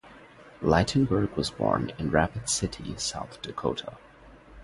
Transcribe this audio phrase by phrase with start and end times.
[0.63, 3.99] Ligtenberg was born in Rapid City, South Dakota.